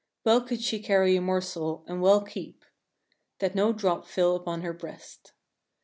[0.23, 2.65] "Wel cowde sche carie a morsel, and wel keepe,
[3.37, 5.33] "That no drop fil uppon hire brest.